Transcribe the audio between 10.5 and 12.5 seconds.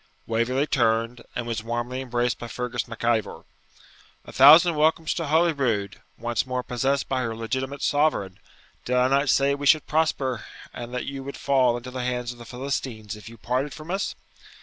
and that you would fall into the hands of the